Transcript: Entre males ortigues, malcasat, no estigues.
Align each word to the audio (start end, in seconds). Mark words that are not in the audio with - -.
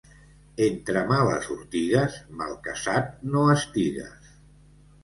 Entre 0.67 1.03
males 1.11 1.49
ortigues, 1.57 2.17
malcasat, 2.41 3.15
no 3.37 3.47
estigues. 3.59 4.35